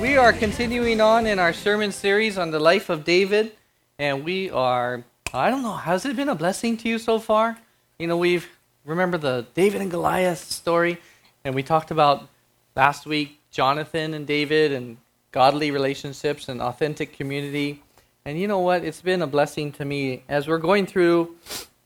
[0.00, 3.52] We are continuing on in our sermon series on the life of David,
[3.98, 7.56] and we are, I don't know, has it been a blessing to you so far?
[7.98, 8.48] You know, we've,
[8.84, 10.98] remember the David and Goliath story,
[11.44, 12.28] and we talked about
[12.74, 14.96] last week Jonathan and David and
[15.30, 17.80] godly relationships and authentic community.
[18.24, 18.84] And you know what?
[18.84, 21.36] It's been a blessing to me as we're going through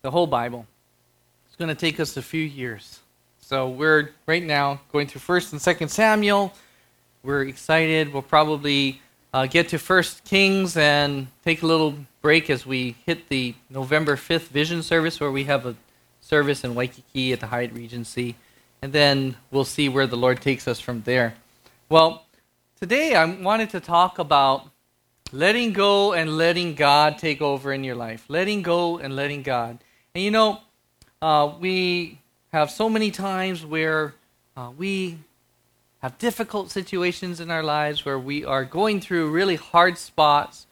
[0.00, 0.66] the whole Bible.
[1.46, 3.00] It's going to take us a few years.
[3.40, 6.54] So we're right now going through 1st and 2nd Samuel
[7.22, 8.12] we're excited.
[8.12, 9.00] We'll probably
[9.32, 14.16] uh, get to First Kings and take a little break as we hit the November
[14.16, 15.76] 5th vision service, where we have a
[16.20, 18.36] service in Waikiki at the Hyatt Regency.
[18.82, 21.34] And then we'll see where the Lord takes us from there.
[21.88, 22.24] Well,
[22.80, 24.68] today I wanted to talk about
[25.32, 28.24] letting go and letting God take over in your life.
[28.28, 29.78] Letting go and letting God.
[30.14, 30.60] And you know,
[31.20, 32.20] uh, we
[32.52, 34.14] have so many times where
[34.56, 35.18] uh, we
[36.00, 40.66] have difficult situations in our lives where we are going through really hard spots.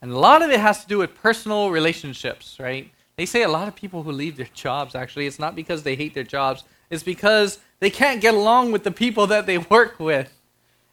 [0.00, 2.90] And a lot of it has to do with personal relationships, right?
[3.16, 5.94] They say a lot of people who leave their jobs, actually, it's not because they
[5.94, 10.00] hate their jobs, it's because they can't get along with the people that they work
[10.00, 10.32] with.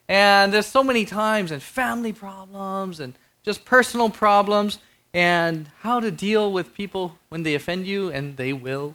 [0.08, 4.78] And there's so many times, and family problems, and just personal problems,
[5.14, 8.94] and how to deal with people when they offend you, and they will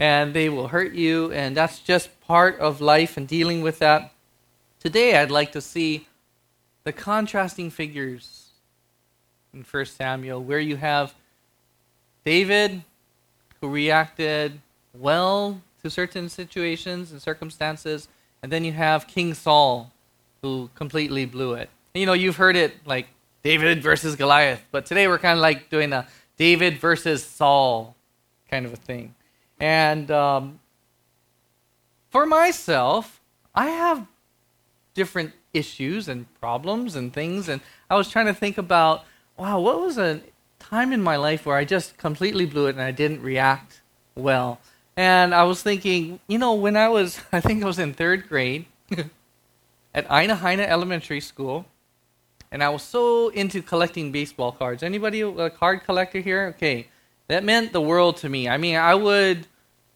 [0.00, 4.12] and they will hurt you, and that's just part of life and dealing with that.
[4.80, 6.08] Today, I'd like to see
[6.84, 8.46] the contrasting figures
[9.52, 11.14] in 1 Samuel, where you have
[12.24, 12.82] David,
[13.60, 14.58] who reacted
[14.94, 18.08] well to certain situations and circumstances,
[18.42, 19.92] and then you have King Saul,
[20.40, 21.68] who completely blew it.
[21.92, 23.08] You know, you've heard it like
[23.42, 26.06] David versus Goliath, but today we're kind of like doing a
[26.38, 27.94] David versus Saul
[28.50, 29.14] kind of a thing.
[29.60, 30.58] And um,
[32.08, 33.20] for myself,
[33.54, 34.06] I have
[34.94, 37.48] different issues and problems and things.
[37.48, 39.04] And I was trying to think about,
[39.36, 40.20] wow, what was a
[40.58, 43.82] time in my life where I just completely blew it and I didn't react
[44.14, 44.60] well?
[44.96, 48.28] And I was thinking, you know, when I was, I think I was in third
[48.28, 48.66] grade
[49.94, 51.66] at Aina Haina Elementary School,
[52.52, 54.82] and I was so into collecting baseball cards.
[54.82, 56.48] Anybody a card collector here?
[56.56, 56.88] Okay,
[57.28, 58.48] that meant the world to me.
[58.48, 59.46] I mean, I would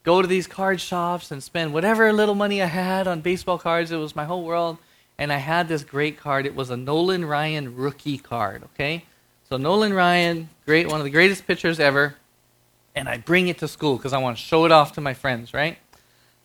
[0.05, 3.91] go to these card shops and spend whatever little money I had on baseball cards.
[3.91, 4.79] It was my whole world.
[5.19, 6.45] And I had this great card.
[6.45, 9.05] It was a Nolan Ryan rookie card, okay?
[9.49, 12.17] So Nolan Ryan, great, one of the greatest pitchers ever.
[12.95, 15.15] And I bring it to school because I want to show it off to my
[15.15, 15.79] friends, right?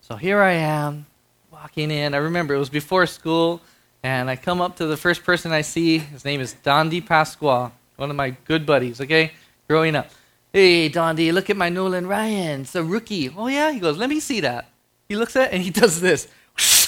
[0.02, 1.06] So here I am,
[1.52, 2.14] walking in.
[2.14, 3.62] I remember it was before school,
[4.04, 5.98] and I come up to the first person I see.
[5.98, 9.34] His name is Dondi Pasqua, one of my good buddies, okay,
[9.68, 10.10] growing up.
[10.52, 12.62] Hey, Dondi, look at my Nolan Ryan.
[12.62, 13.30] It's a rookie.
[13.30, 13.72] Oh, yeah?
[13.72, 14.70] He goes, let me see that.
[15.08, 16.28] He looks at it and he does this.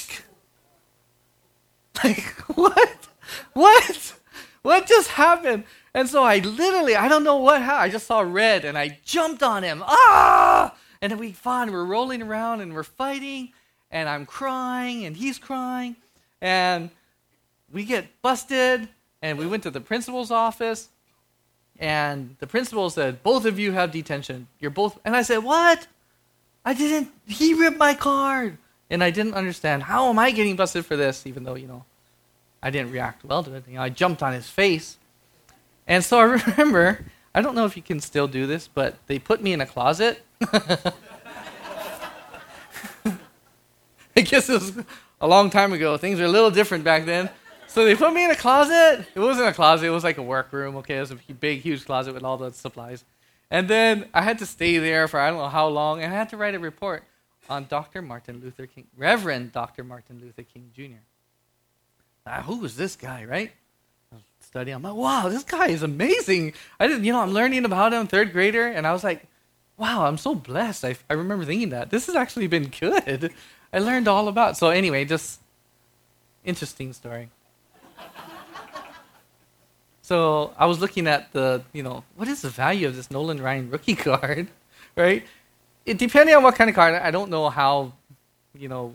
[2.03, 2.23] Like,
[2.55, 3.07] what?
[3.53, 4.13] What?
[4.63, 5.65] What just happened?
[5.93, 7.81] And so I literally, I don't know what happened.
[7.81, 9.83] I just saw red and I jumped on him.
[9.85, 10.75] Ah!
[11.01, 13.53] And we fought and we're rolling around and we're fighting
[13.91, 15.95] and I'm crying and he's crying
[16.41, 16.89] and
[17.71, 18.87] we get busted
[19.21, 20.89] and we went to the principal's office
[21.81, 24.47] and the principal said, Both of you have detention.
[24.59, 24.99] You're both.
[25.03, 25.87] And I said, What?
[26.63, 27.09] I didn't.
[27.25, 28.59] He ripped my card.
[28.91, 29.83] And I didn't understand.
[29.83, 31.25] How am I getting busted for this?
[31.25, 31.85] Even though, you know,
[32.61, 33.63] I didn't react well to it.
[33.67, 34.99] You know, I jumped on his face.
[35.87, 39.17] And so I remember, I don't know if you can still do this, but they
[39.17, 40.23] put me in a closet.
[44.15, 44.73] I guess it was
[45.19, 45.97] a long time ago.
[45.97, 47.29] Things were a little different back then.
[47.71, 49.05] So they put me in a closet.
[49.15, 50.97] It wasn't a closet, it was like a workroom, okay?
[50.97, 53.05] It was a big, huge closet with all the supplies.
[53.49, 56.17] And then I had to stay there for I don't know how long, and I
[56.17, 57.05] had to write a report
[57.49, 58.01] on Dr.
[58.01, 59.85] Martin Luther King, Reverend Dr.
[59.85, 60.99] Martin Luther King Jr.
[62.25, 63.51] Now, who was this guy, right?
[64.41, 66.53] Studying, I'm like, wow, this guy is amazing.
[66.77, 69.27] I didn't, you know, I'm learning about him, third grader, and I was like,
[69.77, 70.83] wow, I'm so blessed.
[70.83, 73.33] I, I remember thinking that this has actually been good.
[73.73, 74.57] I learned all about.
[74.57, 75.39] So anyway, just
[76.43, 77.29] interesting story.
[80.01, 83.41] So I was looking at the, you know, what is the value of this Nolan
[83.41, 84.49] Ryan rookie card,
[84.97, 85.23] right?
[85.85, 86.95] It depending on what kind of card.
[86.95, 87.93] I don't know how,
[88.53, 88.93] you know,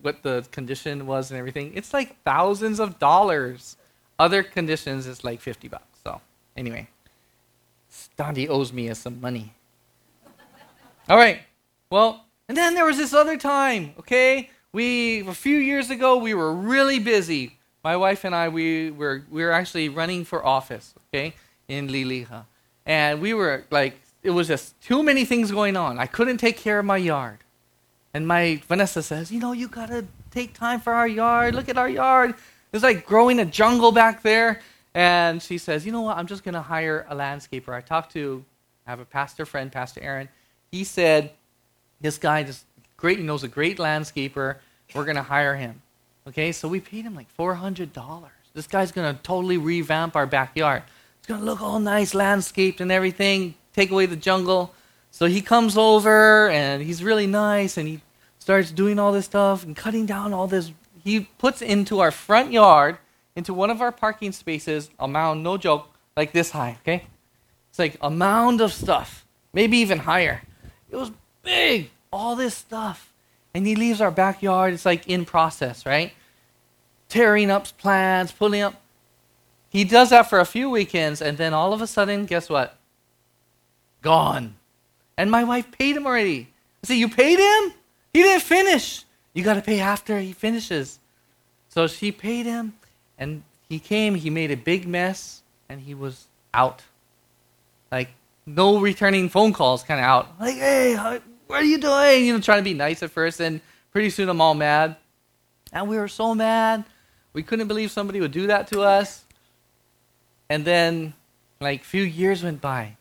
[0.00, 1.72] what the condition was and everything.
[1.74, 3.76] It's like thousands of dollars.
[4.18, 5.98] Other conditions is like fifty bucks.
[6.02, 6.20] So
[6.56, 6.88] anyway,
[8.16, 9.52] Dondi owes me some money.
[11.10, 11.40] All right.
[11.90, 13.92] Well, and then there was this other time.
[13.98, 18.90] Okay, we a few years ago we were really busy my wife and I, we
[18.90, 21.34] were, we were actually running for office, okay,
[21.68, 22.44] in Liliha.
[22.86, 25.98] And we were like, it was just too many things going on.
[25.98, 27.38] I couldn't take care of my yard.
[28.14, 31.54] And my Vanessa says, you know, you got to take time for our yard.
[31.54, 32.34] Look at our yard.
[32.72, 34.60] It's like growing a jungle back there.
[34.94, 36.16] And she says, You know what?
[36.16, 37.72] I'm just going to hire a landscaper.
[37.72, 38.44] I talked to,
[38.86, 40.28] I have a pastor friend, Pastor Aaron.
[40.70, 41.30] He said,
[42.00, 42.64] This guy just
[42.96, 44.56] great, he knows a great landscaper.
[44.94, 45.82] We're going to hire him.
[46.28, 48.28] Okay, so we paid him like $400.
[48.52, 50.82] This guy's going to totally revamp our backyard.
[51.18, 54.74] It's going to look all nice, landscaped and everything, take away the jungle.
[55.10, 58.02] So he comes over and he's really nice and he
[58.38, 60.70] starts doing all this stuff and cutting down all this.
[61.02, 62.98] He puts into our front yard,
[63.34, 67.06] into one of our parking spaces, a mound, no joke, like this high, okay?
[67.70, 69.24] It's like a mound of stuff,
[69.54, 70.42] maybe even higher.
[70.90, 71.10] It was
[71.42, 73.12] big, all this stuff.
[73.54, 76.12] And he leaves our backyard, it's like in process, right?
[77.08, 78.74] Tearing up plants, pulling up.
[79.70, 82.76] He does that for a few weekends, and then all of a sudden, guess what?
[84.02, 84.56] Gone.
[85.16, 86.48] And my wife paid him already.
[86.82, 87.74] I said, You paid him?
[88.12, 89.04] He didn't finish.
[89.34, 90.98] You got to pay after he finishes.
[91.68, 92.74] So she paid him,
[93.18, 96.82] and he came, he made a big mess, and he was out.
[97.92, 98.08] Like,
[98.46, 100.40] no returning phone calls, kind of out.
[100.40, 102.24] Like, hey, how, what are you doing?
[102.24, 103.60] You know, trying to be nice at first, and
[103.92, 104.96] pretty soon I'm all mad.
[105.72, 106.84] And we were so mad.
[107.38, 109.24] We couldn't believe somebody would do that to us.
[110.48, 111.14] And then,
[111.60, 112.96] like, few years went by.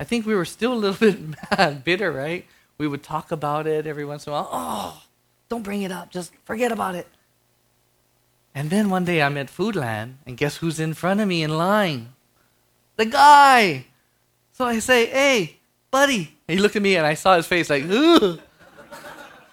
[0.00, 1.20] I think we were still a little bit
[1.52, 2.44] mad, bitter, right?
[2.78, 4.48] We would talk about it every once in a while.
[4.50, 5.02] Oh,
[5.48, 6.10] don't bring it up.
[6.10, 7.06] Just forget about it.
[8.56, 11.56] And then one day I'm at Foodland, and guess who's in front of me in
[11.56, 12.12] line?
[12.96, 13.86] The guy.
[14.54, 15.58] So I say, hey,
[15.92, 16.34] buddy.
[16.48, 18.40] And he looked at me, and I saw his face like, ooh.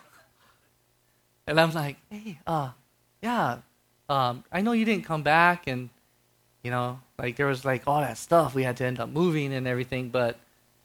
[1.45, 2.71] and I'm like, hey, uh,
[3.21, 3.59] yeah,
[4.09, 5.89] um, I know you didn't come back, and
[6.63, 9.53] you know, like there was like all that stuff we had to end up moving
[9.53, 10.09] and everything.
[10.09, 10.37] But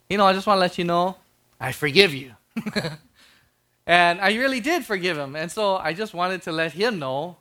[0.09, 1.17] you know, I just want to let you know,
[1.61, 2.32] I forgive you.
[3.87, 5.37] and I really did forgive him.
[5.37, 7.37] And so I just wanted to let him know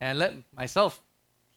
[0.00, 1.00] and let myself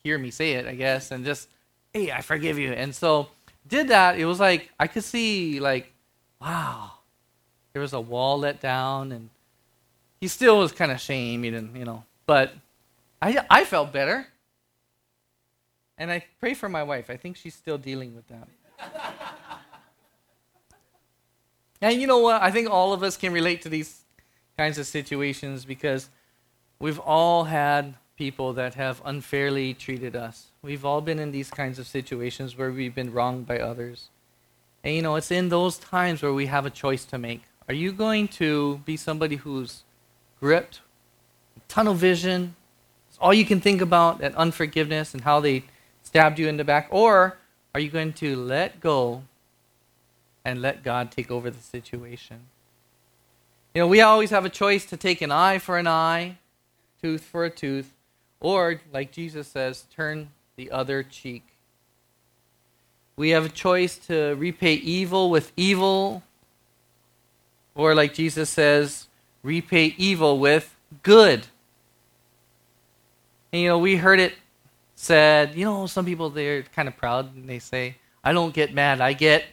[0.04, 1.50] hear me say it, I guess, and just,
[1.94, 2.72] hey, I forgive you.
[2.72, 3.30] And so
[3.68, 4.20] did that.
[4.20, 5.92] It was like I could see like,
[6.40, 6.92] wow,
[7.74, 9.30] there was a wall let down, and
[10.22, 12.54] he still was kind of shamed, and you know, but
[13.26, 14.28] I I felt better.
[15.98, 17.10] And I pray for my wife.
[17.10, 18.48] I think she's still dealing with that.
[21.82, 22.42] and you know what?
[22.42, 24.02] I think all of us can relate to these
[24.58, 26.10] kinds of situations because
[26.80, 30.48] we've all had people that have unfairly treated us.
[30.62, 34.10] We've all been in these kinds of situations where we've been wronged by others.
[34.84, 37.44] And you know, it's in those times where we have a choice to make.
[37.68, 39.84] Are you going to be somebody who's
[40.40, 40.82] gripped,
[41.68, 42.56] tunnel vision,
[43.20, 45.64] all you can think about, that unforgiveness and how they
[46.04, 46.88] stabbed you in the back?
[46.92, 47.38] Or
[47.74, 49.24] are you going to let go
[50.44, 52.42] and let God take over the situation?
[53.74, 56.38] You know, we always have a choice to take an eye for an eye,
[57.02, 57.94] tooth for a tooth,
[58.40, 61.44] or, like Jesus says, turn the other cheek.
[63.18, 66.24] We have a choice to repay evil with evil,
[67.74, 69.08] or, like Jesus says,
[69.44, 71.48] repay evil with good.
[73.56, 74.34] And, you know, we heard it
[74.96, 78.74] said, you know, some people they're kind of proud and they say, I don't get
[78.74, 79.46] mad, I get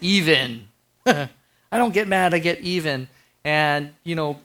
[0.00, 0.68] even.
[1.04, 1.28] I
[1.72, 3.08] don't get mad, I get even.
[3.42, 4.38] And, you know,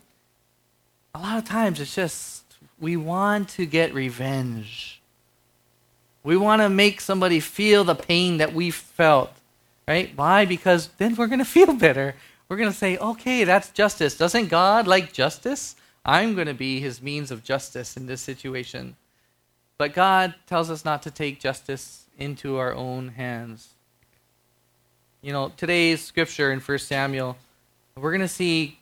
[1.13, 2.43] a lot of times it's just
[2.79, 4.99] we want to get revenge.
[6.23, 9.31] We want to make somebody feel the pain that we felt.
[9.87, 10.11] Right?
[10.15, 10.45] Why?
[10.45, 12.15] Because then we're going to feel better.
[12.49, 14.17] We're going to say, okay, that's justice.
[14.17, 15.75] Doesn't God like justice?
[16.05, 18.95] I'm going to be his means of justice in this situation.
[19.77, 23.69] But God tells us not to take justice into our own hands.
[25.21, 27.37] You know, today's scripture in 1 Samuel,
[27.95, 28.79] we're going to see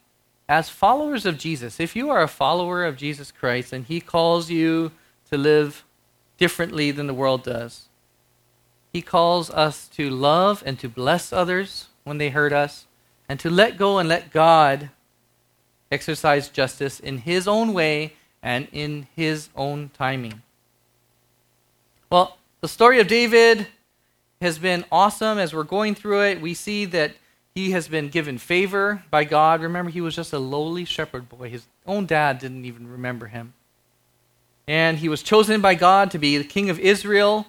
[0.49, 4.49] as followers of Jesus, if you are a follower of Jesus Christ and he calls
[4.49, 4.91] you
[5.29, 5.85] to live
[6.37, 7.87] differently than the world does,
[8.91, 12.87] he calls us to love and to bless others when they hurt us,
[13.29, 14.89] and to let go and let God
[15.91, 20.41] exercise justice in his own way and in his own timing.
[22.09, 23.67] Well, the story of David
[24.41, 25.37] has been awesome.
[25.37, 27.13] As we're going through it, we see that
[27.53, 29.61] he has been given favor by God.
[29.61, 31.49] Remember, he was just a lowly shepherd boy.
[31.49, 33.53] His own dad didn't even remember him.
[34.67, 37.45] And he was chosen by God to be the king of Israel.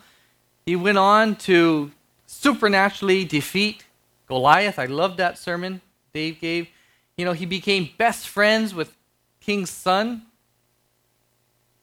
[0.66, 1.92] He went on to
[2.26, 3.84] supernaturally defeat
[4.26, 4.78] Goliath.
[4.78, 5.80] I love that sermon
[6.12, 6.68] Dave gave.
[7.22, 8.96] You know, he became best friends with
[9.38, 10.22] King's son,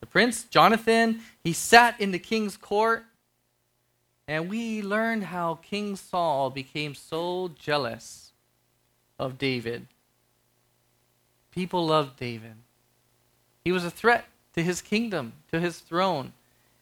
[0.02, 1.22] the prince, Jonathan.
[1.42, 3.06] He sat in the king's court.
[4.28, 8.34] And we learned how King Saul became so jealous
[9.18, 9.88] of David.
[11.52, 12.56] People loved David.
[13.64, 16.34] He was a threat to his kingdom, to his throne.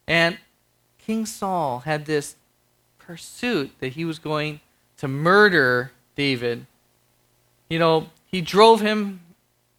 [0.07, 0.39] And
[0.97, 2.35] King Saul had this
[2.97, 4.61] pursuit that he was going
[4.97, 6.65] to murder David.
[7.69, 9.21] You know, he drove him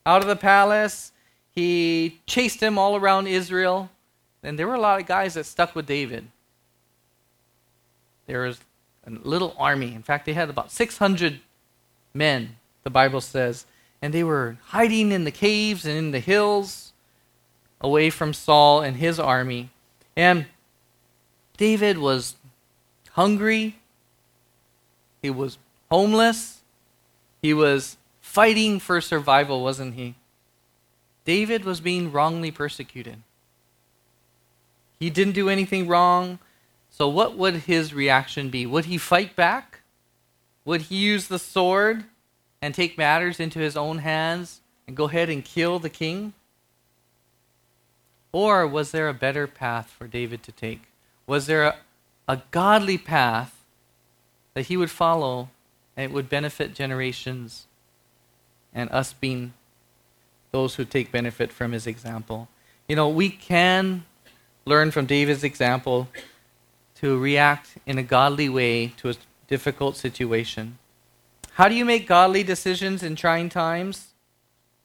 [0.05, 1.12] out of the palace,
[1.55, 3.90] he chased him all around Israel,
[4.43, 6.26] and there were a lot of guys that stuck with David.
[8.26, 8.61] There was
[9.07, 9.95] a little army.
[9.95, 11.40] In fact, they had about 600
[12.14, 13.67] men, the Bible says,
[14.00, 16.93] and they were hiding in the caves and in the hills
[17.81, 19.71] away from Saul and his army.
[20.17, 20.47] And
[21.57, 22.37] David was
[23.12, 23.76] hungry,
[25.23, 25.59] he was
[25.90, 26.61] homeless,
[27.43, 27.97] he was
[28.28, 30.14] fighting for survival, wasn't he?
[31.25, 33.23] David was being wrongly persecuted.
[35.00, 36.38] He didn't do anything wrong.
[36.90, 38.66] So, what would his reaction be?
[38.66, 39.80] Would he fight back?
[40.66, 42.04] Would he use the sword
[42.61, 46.35] and take matters into his own hands and go ahead and kill the king?
[48.30, 50.82] Or was there a better path for David to take?
[51.26, 51.76] Was there a,
[52.28, 53.64] a godly path
[54.52, 55.49] that he would follow
[55.97, 57.67] and it would benefit generations
[58.75, 59.52] and us being
[60.50, 62.48] those who take benefit from his example?
[62.88, 64.04] You know, we can
[64.64, 66.08] learn from David's example
[66.96, 69.14] to react in a godly way to a
[69.46, 70.78] difficult situation.
[71.52, 74.08] How do you make godly decisions in trying times?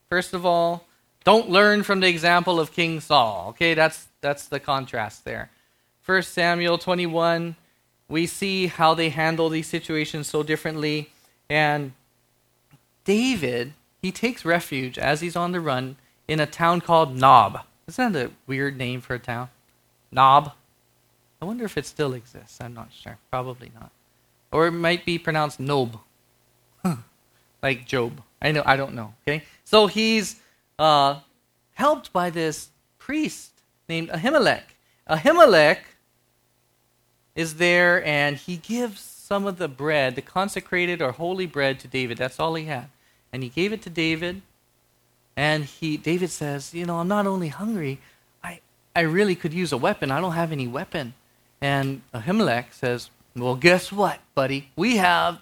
[0.08, 0.86] First of all,
[1.24, 3.46] don't learn from the example of King Saul.
[3.50, 5.50] Okay, that's that's the contrast there.
[6.02, 7.56] First Samuel 21,
[8.08, 11.10] we see how they handle these situations so differently.
[11.48, 11.92] And
[13.04, 15.96] David, he takes refuge as he's on the run
[16.26, 17.60] in a town called Nob.
[17.86, 19.48] Isn't that a weird name for a town?
[20.10, 20.52] Nob.
[21.40, 22.58] I wonder if it still exists.
[22.60, 23.18] I'm not sure.
[23.30, 23.90] Probably not.
[24.50, 25.98] Or it might be pronounced Nob.
[27.62, 28.22] like Job.
[28.40, 29.14] I know I don't know.
[29.26, 29.44] Okay?
[29.64, 30.40] So he's
[30.78, 31.20] uh,
[31.74, 32.68] helped by this
[32.98, 33.52] priest
[33.88, 34.62] named Ahimelech.
[35.08, 35.78] Ahimelech
[37.34, 41.88] is there and he gives some of the bread, the consecrated or holy bread, to
[41.88, 42.18] David.
[42.18, 42.88] That's all he had.
[43.34, 44.40] And he gave it to David.
[45.36, 47.98] And he David says, You know, I'm not only hungry,
[48.42, 48.60] I,
[48.94, 50.10] I really could use a weapon.
[50.10, 51.14] I don't have any weapon.
[51.60, 54.70] And Ahimelech says, Well, guess what, buddy?
[54.76, 55.40] We have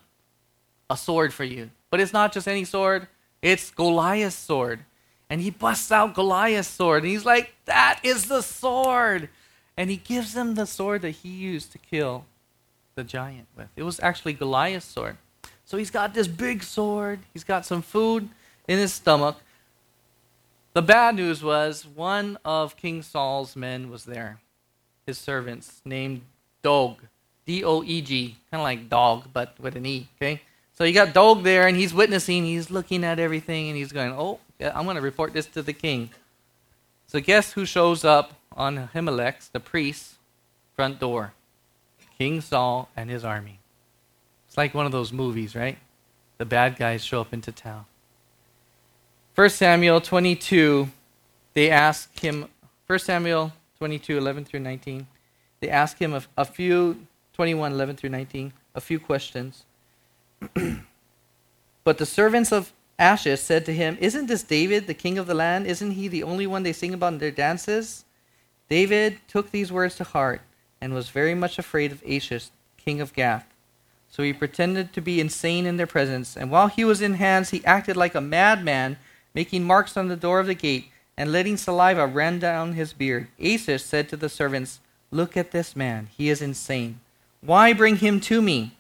[0.89, 1.71] a sword for you.
[1.91, 3.07] But it's not just any sword,
[3.43, 4.81] it's Goliath's sword
[5.33, 7.05] and he busts out Goliath's sword.
[7.05, 9.31] And he's like, That is the sword.
[9.79, 12.27] And he gives him the sword that he used to kill
[12.97, 13.69] the giant with.
[13.75, 15.17] It was actually Goliath's sword.
[15.65, 18.29] So he's got this big sword, he's got some food
[18.69, 19.37] in his stomach.
[20.75, 24.41] The bad news was one of King Saul's men was there,
[25.07, 26.23] his servants, named
[26.63, 26.97] Doeg,
[27.47, 30.41] D O E G, kind of like dog, but with an E, okay?
[30.75, 34.13] So you got Doeg there, and he's witnessing, he's looking at everything, and he's going,
[34.13, 36.11] Oh, I'm going to report this to the king.
[37.07, 40.17] So guess who shows up on Ahimelech's, the priest's,
[40.75, 41.35] front door?
[42.19, 43.59] King Saul and his army.
[44.53, 45.79] It's like one of those movies, right?
[46.37, 47.87] The bad guys show up into town.
[49.35, 50.91] 1 Samuel 22,
[51.55, 52.51] they ask him,
[52.87, 55.07] 1 Samuel 22, 11 through 19,
[55.61, 59.65] they ask him a, a few, 21, 11 through 19, a few questions.
[61.85, 65.33] but the servants of Achish said to him, Isn't this David, the king of the
[65.33, 65.67] land?
[65.67, 68.05] Isn't he the only one they sing about in their dances?
[68.69, 70.43] David took these words to heart
[70.79, 73.47] and was very much afraid of Achish, king of Gath.
[74.13, 77.49] So he pretended to be insane in their presence, and while he was in hands,
[77.49, 78.99] he acted like a madman,
[79.35, 83.29] making marks on the door of the gate and letting saliva run down his beard.
[83.41, 87.01] Achish said to the servants, Look at this man, he is insane.
[87.41, 88.77] Why bring him to me?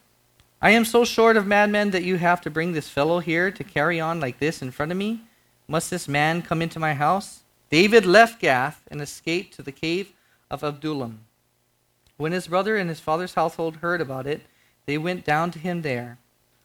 [0.61, 3.65] I am so short of madmen that you have to bring this fellow here to
[3.65, 5.23] carry on like this in front of me.
[5.67, 7.41] Must this man come into my house?
[7.71, 10.12] David left Gath and escaped to the cave
[10.51, 11.21] of Adullam.
[12.19, 14.43] When his brother and his father's household heard about it,
[14.87, 16.19] they went down to him there.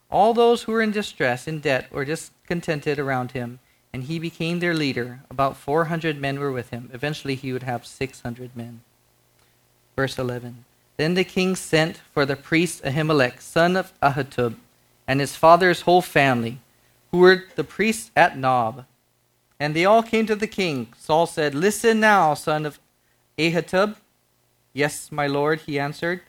[0.09, 3.59] All those who were in distress, in debt, or discontented around him,
[3.93, 5.21] and he became their leader.
[5.29, 6.89] About 400 men were with him.
[6.93, 8.81] Eventually, he would have 600 men.
[9.95, 10.65] Verse 11.
[10.97, 14.55] Then the king sent for the priest Ahimelech, son of Ahitub,
[15.07, 16.59] and his father's whole family,
[17.11, 18.85] who were the priests at Nob.
[19.59, 20.93] And they all came to the king.
[20.97, 22.79] Saul said, Listen now, son of
[23.37, 23.95] Ahitub.
[24.73, 26.21] Yes, my lord, he answered.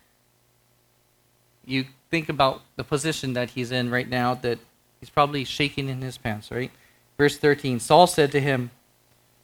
[1.68, 4.58] You think about the position that he's in right now, that
[5.00, 6.70] he's probably shaking in his pants, right?
[7.16, 8.70] Verse 13 Saul said to him,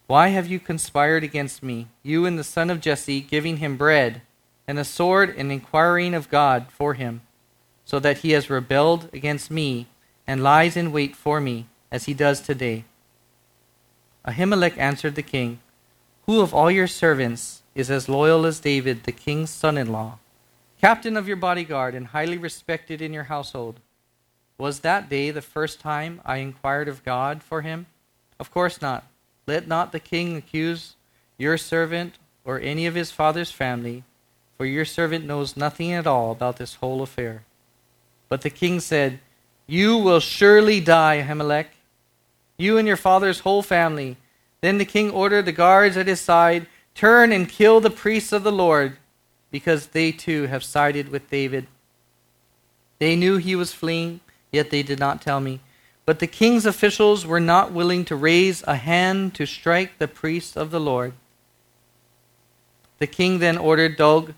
[0.07, 4.23] Why have you conspired against me, you and the son of Jesse, giving him bread?
[4.67, 7.21] and a sword and inquiring of God for him,
[7.85, 9.87] so that he has rebelled against me
[10.27, 12.85] and lies in wait for me, as he does today.
[14.27, 15.61] Ahimelech answered the king,
[16.27, 20.19] Who of all your servants is as loyal as David, the king's son in law,
[20.81, 23.81] captain of your bodyguard and highly respected in your household?
[24.59, 27.87] Was that day the first time I inquired of God for him?
[28.39, 29.05] Of course not.
[29.47, 30.97] Let not the king accuse
[31.39, 32.15] your servant
[32.45, 34.05] or any of his father's family,
[34.57, 37.43] for your servant knows nothing at all about this whole affair.
[38.29, 39.21] But the king said,
[39.67, 41.67] You will surely die, Ahimelech,
[42.57, 44.17] you and your father's whole family.
[44.61, 48.45] Then the king ordered the guards at his side, Turn and kill the priests of
[48.45, 48.97] the Lord,
[49.55, 51.69] because they too have sided with David.
[52.99, 54.19] They knew he was fleeing,
[54.51, 55.61] yet they did not tell me.
[56.05, 60.57] But the king's officials were not willing to raise a hand to strike the priests
[60.57, 61.13] of the Lord.
[62.99, 64.35] The king then ordered Doeg,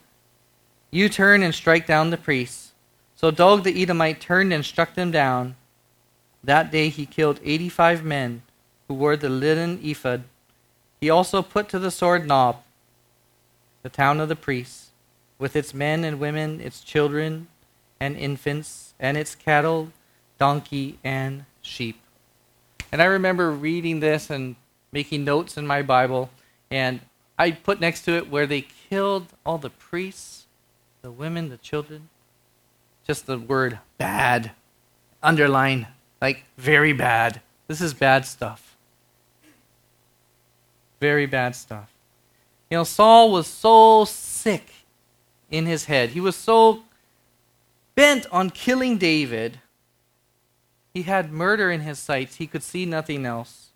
[0.91, 2.73] You turn and strike down the priests.
[3.15, 5.57] So Doeg the Edomite turned and struck them down.
[6.45, 8.43] That day he killed 85 men
[8.87, 10.25] who wore the linen ephod.
[11.01, 12.63] He also put to the sword Nob,
[13.83, 14.86] the town of the priests,
[15.38, 17.49] with its men and women, its children
[18.00, 19.93] and infants, and its cattle,
[20.38, 22.00] donkey, and sheep.
[22.93, 24.57] And I remember reading this and
[24.93, 26.31] making notes in my Bible,
[26.71, 27.00] and
[27.38, 30.47] I put next to it where they killed all the priests,
[31.02, 32.09] the women, the children.
[33.07, 34.52] Just the word bad.
[35.23, 35.87] Underline,
[36.21, 37.40] like very bad.
[37.69, 38.76] This is bad stuff.
[41.00, 41.93] Very bad stuff.
[42.71, 44.71] You know, Saul was so sick
[45.50, 46.11] in his head.
[46.11, 46.83] He was so
[47.95, 49.59] bent on killing David
[50.97, 52.37] he had murder in his sights.
[52.37, 53.69] He could see nothing else.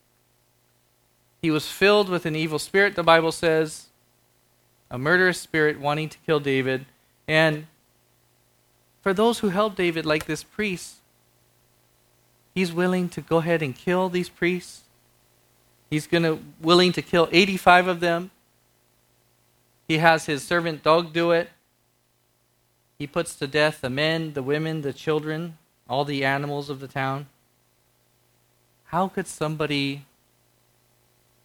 [1.42, 3.88] He was filled with an evil spirit, the Bible says,
[4.90, 6.86] a murderous spirit wanting to kill David.
[7.28, 7.66] And
[9.02, 10.94] for those who helped David, like this priest,
[12.54, 14.84] he's willing to go ahead and kill these priests.
[15.90, 18.30] He's gonna willing to kill 85 of them.
[19.86, 21.50] He has his servant Doeg do it.
[23.00, 25.56] He puts to death the men, the women, the children,
[25.88, 27.28] all the animals of the town.
[28.84, 30.04] How could somebody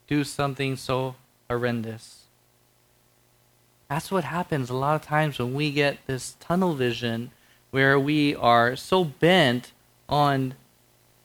[0.06, 1.16] do something so
[1.50, 2.26] horrendous?
[3.88, 7.32] That's what happens a lot of times when we get this tunnel vision
[7.72, 9.72] where we are so bent
[10.10, 10.56] on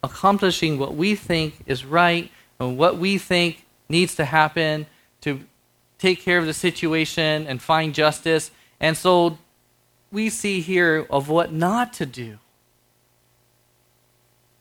[0.00, 4.86] accomplishing what we think is right and what we think needs to happen
[5.22, 5.40] to
[5.98, 8.52] take care of the situation and find justice.
[8.78, 9.36] And so
[10.10, 12.38] we see here of what not to do.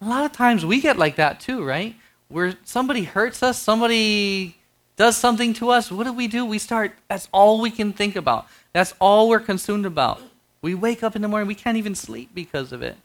[0.02, 1.96] A lot of times we get like that too, right?
[2.30, 4.56] Where somebody hurts us, somebody
[4.96, 6.46] does something to us, what do we do?
[6.46, 8.48] We start, that's all we can think about.
[8.74, 10.22] That's all we're consumed about.
[10.62, 12.98] We wake up in the morning, we can't even sleep because of it.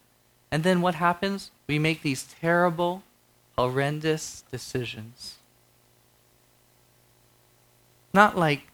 [0.51, 1.51] And then what happens?
[1.67, 3.03] We make these terrible,
[3.57, 5.37] horrendous decisions.
[8.13, 8.69] Not like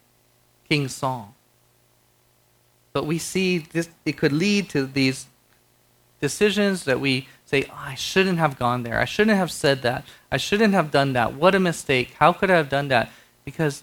[0.68, 1.34] King Saul.
[2.92, 5.26] But we see this, it could lead to these
[6.20, 8.98] decisions that we say, oh, I shouldn't have gone there.
[9.00, 10.04] I shouldn't have said that.
[10.30, 11.34] I shouldn't have done that.
[11.34, 12.14] What a mistake.
[12.18, 13.10] How could I have done that?
[13.44, 13.82] Because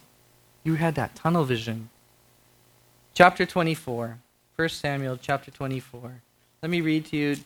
[0.63, 1.89] you had that tunnel vision.
[3.13, 4.20] Chapter 24,
[4.56, 6.22] 1 Samuel chapter 24.
[6.62, 7.38] Let me read to you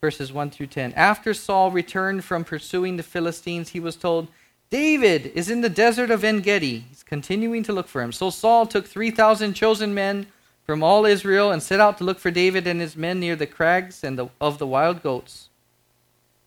[0.00, 0.92] verses 1 through 10.
[0.94, 4.28] After Saul returned from pursuing the Philistines, he was told,
[4.68, 6.84] David is in the desert of En Gedi.
[6.88, 8.12] He's continuing to look for him.
[8.12, 10.26] So Saul took 3,000 chosen men
[10.66, 13.46] from all Israel and set out to look for David and his men near the
[13.46, 15.48] crags and the, of the wild goats.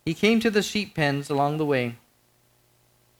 [0.04, 1.96] He came to the sheep pens along the way.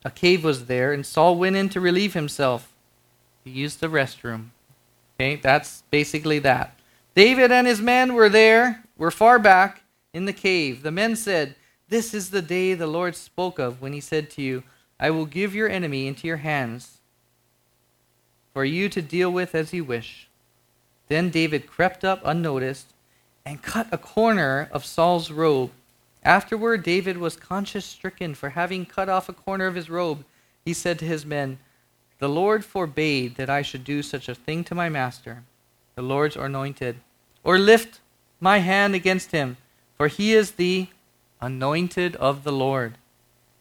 [0.04, 2.72] A cave was there, and Saul went in to relieve himself.
[3.44, 4.48] He used the restroom.
[5.16, 6.78] Okay, that's basically that.
[7.14, 9.82] David and his men were there, were far back
[10.12, 10.82] in the cave.
[10.82, 11.54] The men said,
[11.88, 14.62] This is the day the Lord spoke of when he said to you,
[14.98, 16.98] I will give your enemy into your hands
[18.52, 20.29] for you to deal with as you wish.
[21.10, 22.94] Then David crept up unnoticed
[23.44, 25.72] and cut a corner of Saul's robe.
[26.22, 30.24] Afterward, David was conscience stricken for having cut off a corner of his robe.
[30.64, 31.58] He said to his men,
[32.20, 35.42] The Lord forbade that I should do such a thing to my master,
[35.96, 37.00] the Lord's anointed,
[37.42, 37.98] or lift
[38.38, 39.56] my hand against him,
[39.96, 40.86] for he is the
[41.40, 42.98] anointed of the Lord.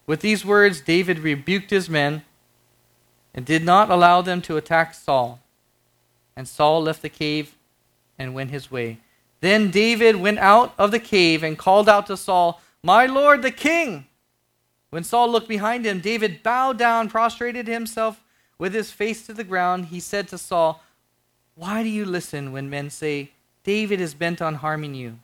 [0.06, 2.24] With these words, David rebuked his men
[3.34, 5.40] and did not allow them to attack Saul.
[6.36, 7.56] And Saul left the cave
[8.18, 9.00] and went his way.
[9.42, 13.52] Then David went out of the cave and called out to Saul, My lord the
[13.52, 14.06] king!
[14.90, 18.22] When Saul looked behind him, David bowed down, prostrated himself
[18.58, 19.86] with his face to the ground.
[19.86, 20.84] He said to Saul,
[21.56, 23.32] Why do you listen when men say,
[23.64, 25.20] David is bent on harming you?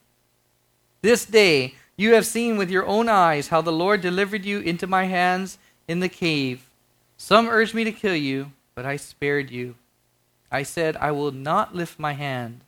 [1.01, 4.87] This day you have seen with your own eyes how the Lord delivered you into
[4.87, 6.69] my hands in the cave.
[7.17, 9.75] Some urged me to kill you, but I spared you.
[10.55, 12.61] I said, I will not lift my hand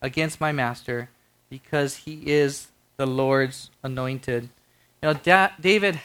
[0.00, 1.08] against my master
[1.50, 4.48] because he is the Lord's anointed.
[5.02, 6.00] Know, da- David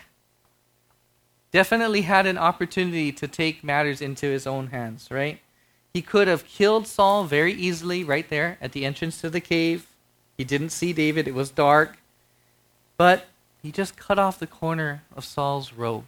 [1.51, 5.39] definitely had an opportunity to take matters into his own hands, right?
[5.93, 9.85] He could have killed Saul very easily right there at the entrance to the cave.
[10.39, 11.99] He didn't see David, it was dark.
[12.97, 13.27] But
[13.61, 16.05] he just cut off the corner of Saul's robe.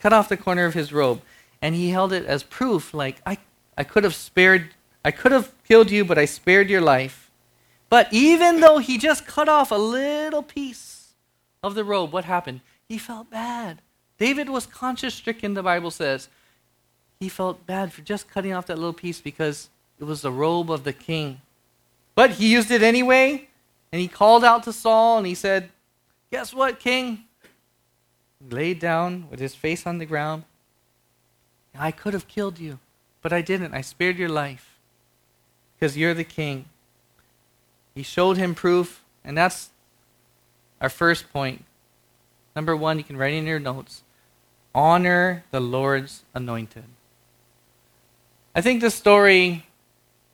[0.00, 1.22] Cut off the corner of his robe.
[1.64, 3.38] And he held it as proof like, I,
[3.78, 7.30] I could have spared, I could have killed you, but I spared your life.
[7.88, 11.14] But even though he just cut off a little piece
[11.62, 12.60] of the robe, what happened?
[12.86, 13.80] He felt bad.
[14.18, 16.28] David was conscience stricken, the Bible says.
[17.18, 20.70] He felt bad for just cutting off that little piece because it was the robe
[20.70, 21.40] of the king.
[22.14, 23.48] But he used it anyway,
[23.90, 25.70] and he called out to Saul and he said,
[26.30, 27.24] Guess what, king?
[28.38, 30.44] He laid down with his face on the ground.
[31.76, 32.78] I could have killed you,
[33.22, 33.74] but I didn't.
[33.74, 34.78] I spared your life
[35.76, 36.66] because you're the king.
[37.94, 39.70] He showed him proof, and that's
[40.80, 41.64] our first point.
[42.54, 44.02] Number one, you can write in your notes
[44.74, 46.84] honor the Lord's anointed.
[48.54, 49.66] I think the story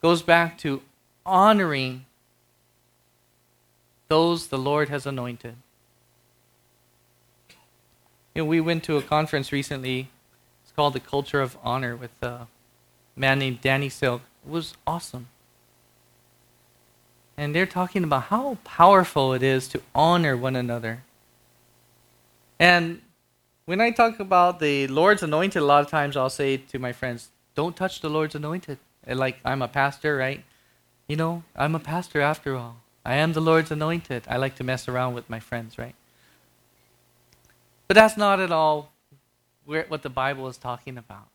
[0.01, 0.83] goes back to
[1.27, 2.07] honoring
[4.09, 5.57] those the Lord has anointed.
[8.35, 10.09] You know, we went to a conference recently.
[10.71, 12.47] It's called the Culture of Honor with uh, a
[13.17, 14.23] man named Danny Silk.
[14.47, 15.27] It was awesome.
[17.37, 21.03] And they're talking about how powerful it is to honor one another.
[22.61, 23.03] And
[23.65, 26.93] when I talk about the Lord's anointed, a lot of times I'll say to my
[26.93, 28.79] friends, don't touch the Lord's anointed.
[29.05, 30.45] Like I'm a pastor, right?
[31.09, 32.77] You know, I'm a pastor after all.
[33.05, 34.23] I am the Lord's anointed.
[34.29, 35.97] I like to mess around with my friends, right?
[37.89, 38.93] But that's not at all
[39.71, 41.29] where, what the Bible is talking about.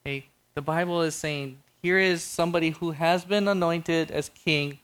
[0.00, 0.24] Okay?
[0.54, 4.78] The Bible is saying here is somebody who has been anointed as king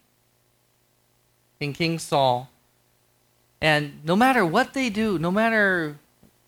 [1.59, 2.51] in King Saul.
[3.63, 5.97] And no matter what they do, no matter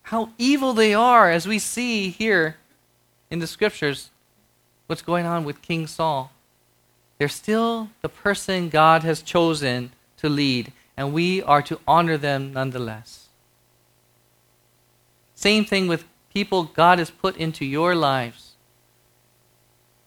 [0.02, 2.56] how evil they are, as we see here,
[3.30, 4.10] in the scriptures
[4.86, 6.30] what's going on with King Saul.
[7.18, 12.52] They're still the person God has chosen to lead, and we are to honor them
[12.52, 13.25] nonetheless.
[15.36, 18.54] Same thing with people God has put into your lives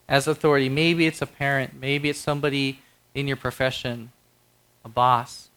[0.10, 0.68] as authority.
[0.68, 2.82] Maybe it's a parent, maybe it's somebody
[3.14, 4.12] in your profession,
[4.84, 5.48] a boss.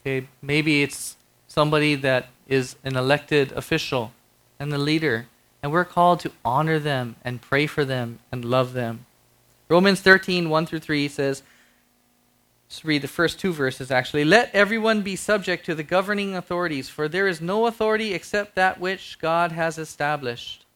[0.00, 1.16] Okay, maybe it's
[1.46, 4.12] somebody that is an elected official
[4.58, 5.26] and the leader
[5.62, 9.06] and we're called to honor them and pray for them and love them.
[9.68, 11.42] Romans 13, 1 through 3 says,
[12.68, 14.24] Let's read the first two verses actually.
[14.24, 18.78] Let everyone be subject to the governing authorities, for there is no authority except that
[18.78, 20.66] which God has established.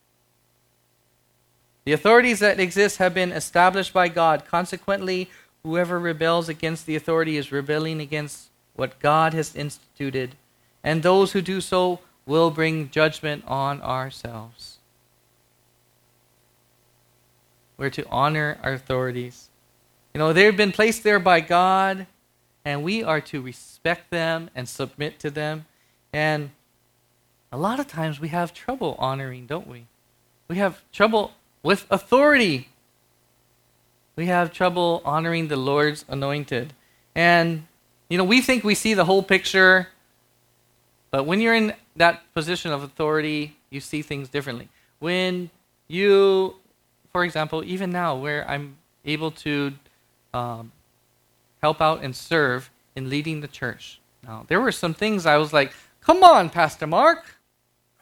[1.84, 4.46] The authorities that exist have been established by God.
[4.46, 5.30] Consequently,
[5.64, 10.36] whoever rebels against the authority is rebelling against what God has instituted,
[10.82, 14.78] and those who do so will bring judgment on ourselves.
[17.76, 19.48] We're to honor our authorities.
[20.14, 22.06] You know, they've been placed there by God,
[22.64, 25.66] and we are to respect them and submit to them.
[26.12, 26.50] And
[27.50, 29.86] a lot of times we have trouble honoring, don't we?
[30.48, 32.68] We have trouble with authority.
[34.16, 36.74] We have trouble honoring the Lord's anointed.
[37.14, 37.66] And,
[38.08, 39.88] you know, we think we see the whole picture,
[41.10, 44.68] but when you're in that position of authority, you see things differently.
[44.98, 45.50] When
[45.88, 46.56] you
[47.12, 49.72] for example, even now where I'm able to
[50.34, 50.72] um,
[51.60, 54.00] help out and serve in leading the church.
[54.26, 57.24] Now, there were some things I was like, come on, Pastor Mark.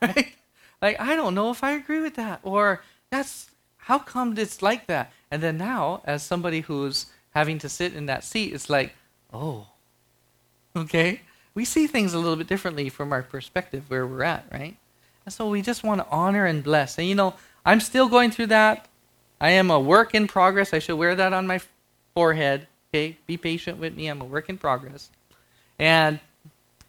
[0.02, 0.32] Right?
[0.80, 2.40] Like, I don't know if I agree with that.
[2.42, 5.12] Or, that's, how come it's like that?
[5.30, 8.94] And then now, as somebody who's having to sit in that seat, it's like,
[9.30, 9.66] oh,
[10.76, 11.20] okay.
[11.54, 14.76] We see things a little bit differently from our perspective where we're at, right?
[15.26, 16.96] And so we just want to honor and bless.
[16.96, 18.88] And you know, I'm still going through that.
[19.40, 20.72] I am a work in progress.
[20.72, 21.60] I should wear that on my
[22.14, 22.66] forehead.
[22.90, 24.08] Okay, be patient with me.
[24.08, 25.10] I'm a work in progress.
[25.78, 26.20] And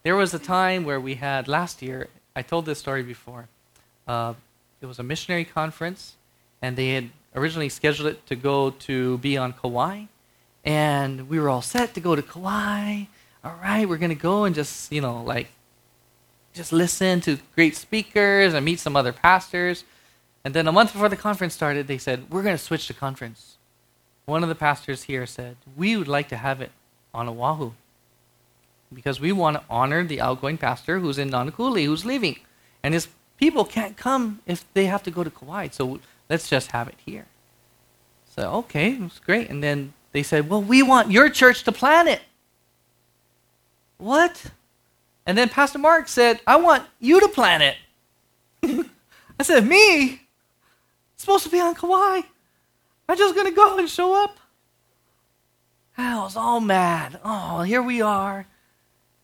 [0.04, 2.10] there was a time where we had last year.
[2.36, 3.48] I told this story before.
[4.08, 4.34] Uh,
[4.82, 6.16] it was a missionary conference,
[6.62, 10.06] and they had originally scheduled it to go to be on Kauai,
[10.66, 13.04] and we were all set to go to Kauai.
[13.44, 15.50] All right, we're gonna go and just you know like
[16.54, 19.84] just listen to great speakers and meet some other pastors.
[20.44, 22.94] And then a month before the conference started, they said, We're going to switch the
[22.94, 23.58] conference.
[24.26, 26.72] One of the pastors here said, We would like to have it
[27.14, 27.72] on Oahu.
[28.94, 32.40] because we want to honor the outgoing pastor who's in Nanakuli, who's leaving.
[32.84, 33.08] And his
[33.38, 35.70] people can't come if they have to go to Kauai.
[35.70, 37.26] So let's just have it here.
[38.36, 39.50] So, okay, it's great.
[39.50, 42.22] And then they said, well, we want your church to plan it.
[43.98, 44.52] What?
[45.26, 47.78] And then Pastor Mark said, I want you to plan it.
[49.40, 50.22] I said, Me?
[51.14, 52.22] It's supposed to be on Kauai.
[53.12, 54.40] I'm just going to go and show up.
[55.98, 57.20] I was all mad.
[57.26, 58.46] Oh, here we are.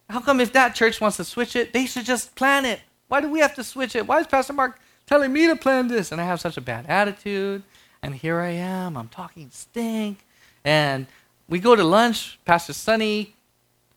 [0.09, 2.81] How come if that church wants to switch it, they should just plan it?
[3.07, 4.05] Why do we have to switch it?
[4.05, 6.11] Why is Pastor Mark telling me to plan this?
[6.11, 7.63] And I have such a bad attitude.
[8.03, 8.97] And here I am.
[8.97, 10.17] I'm talking stink.
[10.65, 11.07] And
[11.47, 12.39] we go to lunch.
[12.43, 13.35] Pastor Sonny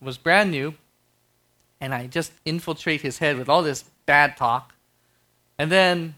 [0.01, 0.75] was brand new.
[1.81, 4.73] And I just infiltrate his head with all this bad talk.
[5.59, 6.15] And then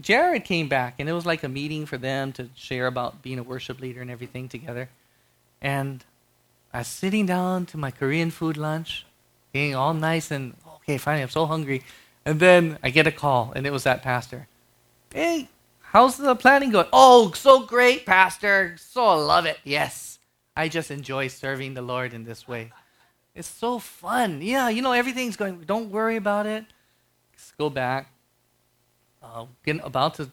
[0.00, 3.38] Jared came back, and it was like a meeting for them to share about being
[3.38, 4.88] a worship leader and everything together.
[5.60, 6.04] And
[6.72, 9.06] I was sitting down to my Korean food lunch,
[9.52, 10.54] being all nice and
[10.86, 11.82] okay, finally, I'm so hungry.
[12.24, 14.48] And then I get a call, and it was that pastor.
[15.12, 15.48] Hey,
[15.80, 16.88] how's the planning going?
[16.92, 18.76] Oh, so great, Pastor.
[18.78, 19.58] So love it.
[19.64, 20.18] Yes.
[20.56, 22.72] I just enjoy serving the Lord in this way.
[23.34, 24.40] It's so fun.
[24.42, 26.64] Yeah, you know, everything's going, don't worry about it.
[27.36, 28.10] Just go back.
[29.34, 30.30] Uh, getting about to,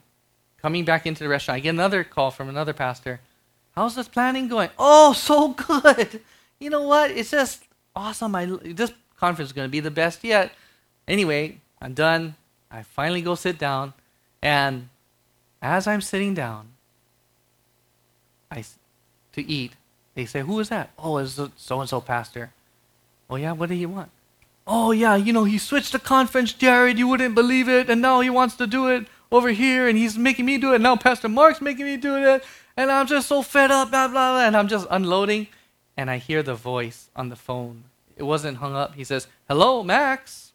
[0.61, 3.19] coming back into the restaurant, I get another call from another pastor.
[3.75, 4.69] How's this planning going?
[4.77, 6.21] Oh, so good.
[6.59, 7.11] You know what?
[7.11, 7.63] It's just
[7.95, 8.35] awesome.
[8.35, 10.51] I, this conference is going to be the best yet.
[11.07, 12.35] Anyway, I'm done.
[12.69, 13.93] I finally go sit down.
[14.41, 14.89] And
[15.61, 16.67] as I'm sitting down
[18.51, 18.63] I,
[19.33, 19.73] to eat,
[20.15, 20.91] they say, Who is that?
[20.97, 22.51] Oh, it's so and so pastor.
[23.29, 24.11] Oh, yeah, what do you want?
[24.65, 26.97] Oh, yeah, you know, he switched the conference, Jared.
[26.97, 27.89] You wouldn't believe it.
[27.89, 29.87] And now he wants to do it over here.
[29.87, 30.79] And he's making me do it.
[30.79, 32.43] Now Pastor Mark's making me do it
[32.75, 34.45] and I'm just so fed up, blah, blah, blah.
[34.45, 35.47] And I'm just unloading,
[35.95, 37.83] and I hear the voice on the phone.
[38.17, 38.95] It wasn't hung up.
[38.95, 40.51] He says, Hello, Max.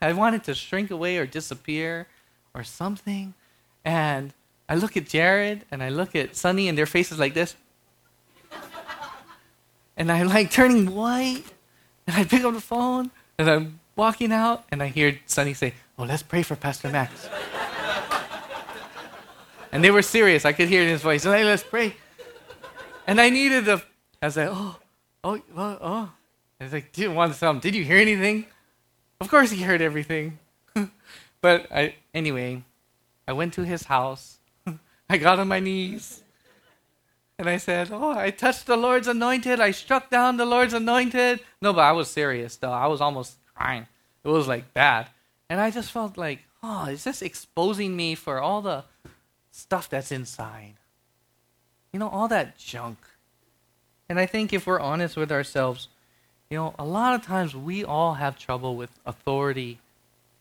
[0.00, 2.08] I wanted to shrink away or disappear
[2.54, 3.34] or something.
[3.84, 4.32] And
[4.68, 7.56] I look at Jared and I look at Sonny, and their faces like this.
[10.02, 11.44] And I'm like turning white.
[12.08, 15.74] And I pick up the phone and I'm walking out, and I hear Sonny say,
[15.96, 17.28] Oh, let's pray for Pastor Max.
[19.70, 20.44] And they were serious.
[20.44, 21.22] I could hear it in his voice.
[21.22, 21.94] Hey, let's pray.
[23.06, 23.80] And I needed the.
[24.20, 24.76] I was like, oh,
[25.22, 26.12] oh, oh, oh.
[26.60, 27.60] I was like, didn't want to tell him.
[27.60, 28.46] Did you hear anything?
[29.20, 30.38] Of course he heard everything.
[31.40, 32.64] but I, anyway,
[33.28, 34.38] I went to his house.
[35.08, 36.22] I got on my knees.
[37.38, 39.60] And I said, Oh, I touched the Lord's anointed.
[39.60, 41.40] I struck down the Lord's anointed.
[41.60, 42.72] No, but I was serious, though.
[42.72, 43.86] I was almost crying.
[44.24, 45.08] It was like bad.
[45.48, 48.84] And I just felt like, Oh, is this exposing me for all the
[49.52, 50.74] stuff that's inside.
[51.92, 52.98] You know, all that junk.
[54.08, 55.88] And I think if we're honest with ourselves,
[56.50, 59.78] you know, a lot of times we all have trouble with authority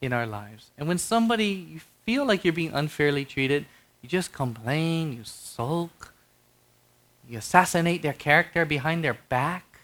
[0.01, 0.71] in our lives.
[0.77, 3.65] And when somebody, you feel like you're being unfairly treated,
[4.01, 6.10] you just complain, you sulk,
[7.31, 9.79] you assassinate their character behind their back,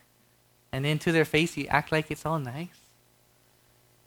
[0.74, 2.68] and into their face you act like it's all nice.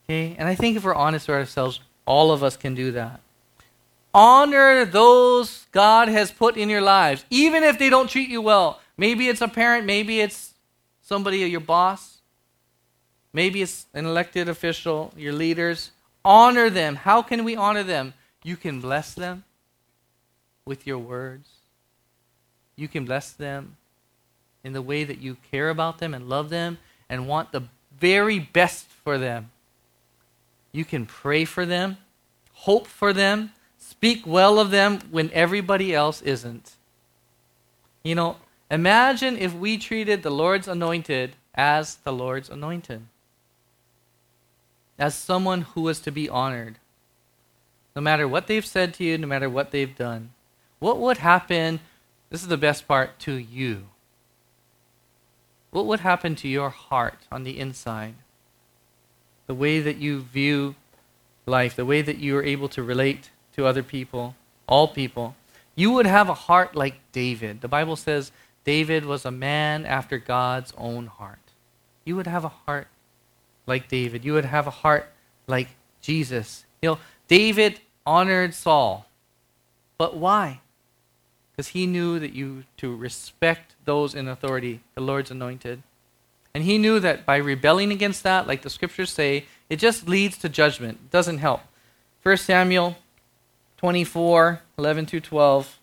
[0.04, 0.36] Okay?
[0.38, 3.20] And I think if we're honest with ourselves, all of us can do that.
[4.12, 8.80] Honor those God has put in your lives, even if they don't treat you well.
[8.98, 10.52] Maybe it's a parent, maybe it's
[11.00, 12.18] somebody, your boss,
[13.32, 15.92] maybe it's an elected official, your leaders.
[16.22, 16.96] Honor them.
[16.96, 18.12] How can we honor them?
[18.44, 19.44] You can bless them
[20.66, 21.48] with your words.
[22.80, 23.76] You can bless them
[24.64, 27.64] in the way that you care about them and love them and want the
[27.98, 29.50] very best for them.
[30.72, 31.98] You can pray for them,
[32.52, 33.52] hope for them,
[33.90, 36.76] Speak well of them when everybody else isn't.
[38.04, 38.36] You know,
[38.70, 43.02] imagine if we treated the Lord's anointed as the Lord's anointed,
[44.98, 46.76] as someone who is to be honored.
[47.96, 50.30] No matter what they've said to you, no matter what they've done,
[50.78, 51.80] what would happen?
[52.30, 53.88] This is the best part to you.
[55.70, 58.14] What would happen to your heart on the inside?
[59.46, 60.76] The way that you view
[61.46, 65.34] life, the way that you are able to relate to other people, all people,
[65.74, 67.60] you would have a heart like David.
[67.60, 68.32] The Bible says
[68.64, 71.38] David was a man after God's own heart.
[72.04, 72.88] You would have a heart
[73.66, 74.24] like David.
[74.24, 75.10] You would have a heart
[75.46, 75.68] like
[76.00, 76.64] Jesus.
[76.82, 79.06] You know, David honored Saul.
[79.98, 80.60] But why?
[81.60, 85.82] Because he knew that you to respect those in authority, the Lord's anointed.
[86.54, 90.38] And he knew that by rebelling against that, like the scriptures say, it just leads
[90.38, 91.00] to judgment.
[91.04, 91.60] It doesn't help.
[92.22, 92.96] 1 Samuel
[93.76, 95.78] 24, 11 through 12.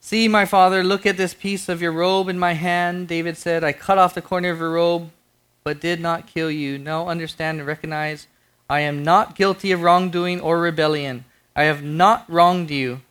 [0.00, 3.06] See, my father, look at this piece of your robe in my hand.
[3.06, 5.12] David said, I cut off the corner of your robe,
[5.62, 6.78] but did not kill you.
[6.78, 8.26] Now understand and recognize
[8.68, 11.24] I am not guilty of wrongdoing or rebellion.
[11.54, 13.02] I have not wronged you,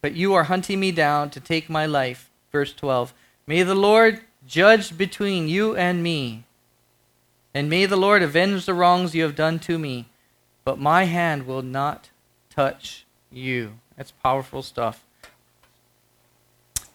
[0.00, 2.30] but you are hunting me down to take my life.
[2.50, 3.12] Verse 12
[3.46, 6.44] May the Lord judge between you and me,
[7.54, 10.06] and may the Lord avenge the wrongs you have done to me,
[10.64, 12.10] but my hand will not
[12.50, 13.78] touch you.
[13.96, 15.04] That's powerful stuff.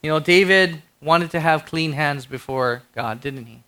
[0.02, 3.62] You know, David wanted to have clean hands before God, didn't he?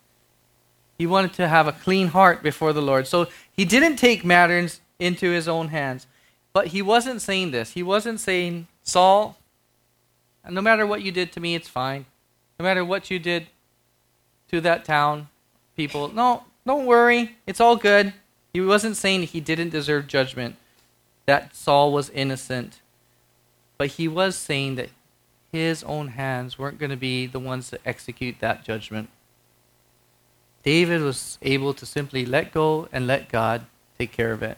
[1.01, 3.07] He wanted to have a clean heart before the Lord.
[3.07, 6.05] So he didn't take matters into his own hands.
[6.53, 7.71] But he wasn't saying this.
[7.71, 9.35] He wasn't saying, Saul,
[10.47, 12.05] no matter what you did to me, it's fine.
[12.59, 13.47] No matter what you did
[14.51, 15.29] to that town,
[15.75, 17.35] people, no, don't worry.
[17.47, 18.13] It's all good.
[18.53, 20.55] He wasn't saying he didn't deserve judgment,
[21.25, 22.79] that Saul was innocent.
[23.79, 24.89] But he was saying that
[25.51, 29.09] his own hands weren't going to be the ones to execute that judgment.
[30.63, 33.65] David was able to simply let go and let God
[33.97, 34.57] take care of it.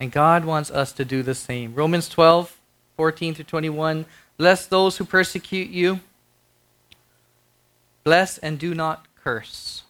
[0.00, 1.74] And God wants us to do the same.
[1.74, 2.58] Romans 12,
[2.96, 4.06] 14 to 21.
[4.36, 6.00] Bless those who persecute you.
[8.02, 9.82] Bless and do not curse.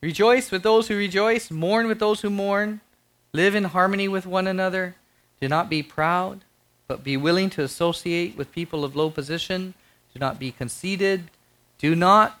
[0.00, 1.50] Rejoice with those who rejoice.
[1.50, 2.80] Mourn with those who mourn.
[3.32, 4.96] Live in harmony with one another.
[5.40, 6.40] Do not be proud
[6.90, 9.74] but be willing to associate with people of low position.
[10.12, 11.30] Do not be conceited.
[11.78, 12.40] Do not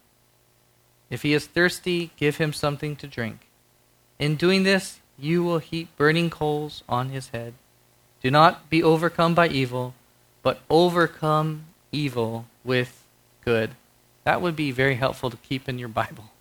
[1.11, 3.47] If he is thirsty, give him something to drink.
[4.17, 7.53] In doing this, you will heap burning coals on his head.
[8.23, 9.93] Do not be overcome by evil,
[10.41, 13.03] but overcome evil with
[13.43, 13.71] good.
[14.23, 16.31] That would be very helpful to keep in your Bible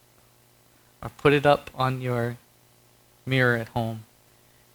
[1.02, 2.36] or put it up on your
[3.26, 4.04] mirror at home.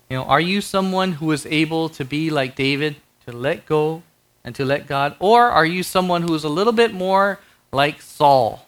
[0.10, 4.04] You know, are you someone who is able to be like David, to let go
[4.44, 5.16] and to let God?
[5.20, 7.40] Or are you someone who is a little bit more
[7.72, 8.68] like Saul?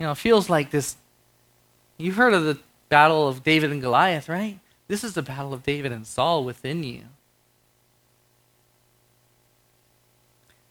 [0.00, 0.96] You know, it feels like this.
[1.98, 2.58] You've heard of the
[2.88, 4.58] battle of David and Goliath, right?
[4.88, 7.02] This is the battle of David and Saul within you.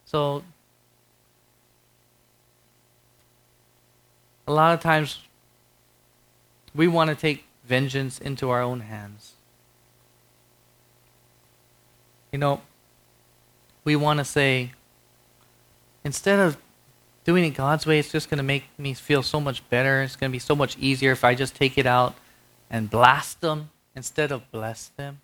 [0.04, 0.44] So,
[4.48, 5.20] a lot of times
[6.74, 9.34] we want to take vengeance into our own hands.
[12.32, 12.62] You know,
[13.84, 14.72] we want to say,
[16.04, 16.58] instead of
[17.30, 20.02] doing it God's way, it's just going to make me feel so much better.
[20.02, 22.16] It's going to be so much easier if I just take it out
[22.72, 25.22] and blast them instead of bless them.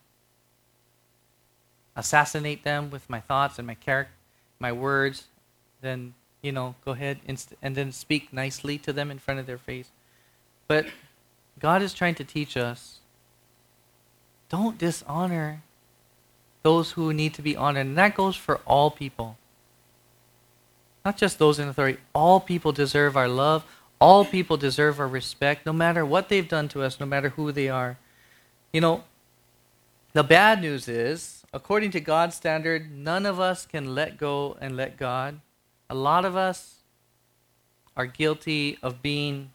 [1.95, 4.13] Assassinate them with my thoughts and my character,
[4.59, 5.23] my words,
[5.81, 6.13] then
[6.43, 9.57] you know, go ahead and, and then speak nicely to them in front of their
[9.57, 9.89] face.
[10.67, 10.85] But
[11.57, 12.99] God is trying to teach us
[14.49, 15.63] don't dishonor
[16.61, 17.87] those who need to be honored.
[17.87, 19.39] And that goes for all people.
[21.05, 21.99] Not just those in authority.
[22.13, 23.63] All people deserve our love.
[24.01, 27.51] All people deserve our respect, no matter what they've done to us, no matter who
[27.51, 27.97] they are.
[28.73, 29.03] You know,
[30.11, 34.75] the bad news is, according to God's standard, none of us can let go and
[34.75, 35.39] let God.
[35.89, 36.79] A lot of us
[37.95, 39.51] are guilty of being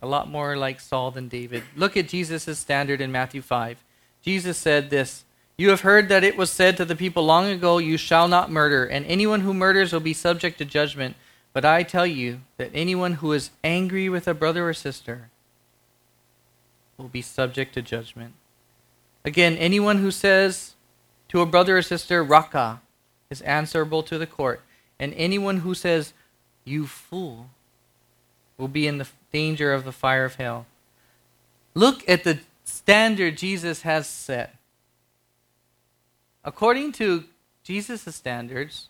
[0.00, 1.62] a lot more like Saul than David.
[1.76, 3.84] Look at Jesus' standard in Matthew 5.
[4.22, 5.24] Jesus said this
[5.62, 8.50] you have heard that it was said to the people long ago, You shall not
[8.50, 11.14] murder, and anyone who murders will be subject to judgment.
[11.52, 15.30] But I tell you that anyone who is angry with a brother or sister
[16.98, 18.32] will be subject to judgment.
[19.24, 20.74] Again, anyone who says
[21.28, 22.80] to a brother or sister, Raca,
[23.30, 24.62] is answerable to the court.
[24.98, 26.12] And anyone who says,
[26.64, 27.50] You fool,
[28.58, 30.66] will be in the danger of the fire of hell.
[31.72, 34.56] Look at the standard Jesus has set.
[36.44, 37.24] According to
[37.62, 38.88] Jesus' standards,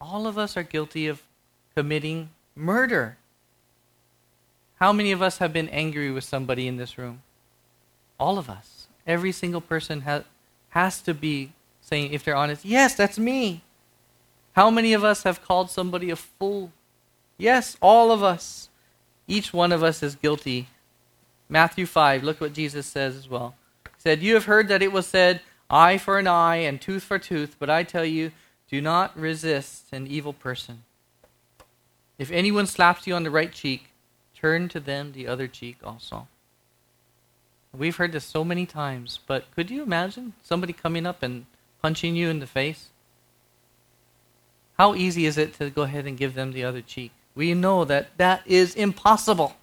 [0.00, 1.22] all of us are guilty of
[1.74, 3.16] committing murder.
[4.78, 7.22] How many of us have been angry with somebody in this room?
[8.20, 8.88] All of us.
[9.06, 10.24] Every single person has,
[10.70, 13.62] has to be saying, if they're honest, yes, that's me.
[14.54, 16.72] How many of us have called somebody a fool?
[17.38, 18.68] Yes, all of us.
[19.28, 20.68] Each one of us is guilty.
[21.48, 23.54] Matthew 5, look what Jesus says as well.
[23.84, 27.02] He said, You have heard that it was said, eye for an eye and tooth
[27.02, 28.32] for tooth, but I tell you,
[28.68, 30.82] Do not resist an evil person.
[32.18, 33.90] If anyone slaps you on the right cheek,
[34.34, 36.28] turn to them the other cheek also.
[37.72, 41.46] We've heard this so many times, but could you imagine somebody coming up and
[41.82, 42.88] punching you in the face?
[44.78, 47.12] How easy is it to go ahead and give them the other cheek?
[47.34, 49.56] We know that that is impossible.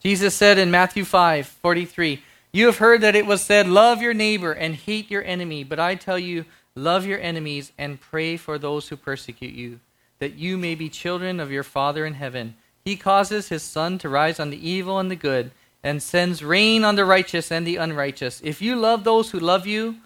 [0.00, 2.22] Jesus said in Matthew 5 43,
[2.52, 5.64] You have heard that it was said, Love your neighbor and hate your enemy.
[5.64, 6.44] But I tell you,
[6.74, 9.80] love your enemies and pray for those who persecute you,
[10.18, 12.54] that you may be children of your Father in heaven.
[12.84, 15.50] He causes his sun to rise on the evil and the good,
[15.82, 18.40] and sends rain on the righteous and the unrighteous.
[18.42, 19.96] If you love those who love you,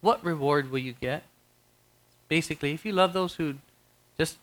[0.00, 1.24] what reward will you get?
[2.28, 3.54] Basically, if you love those who
[4.16, 4.38] just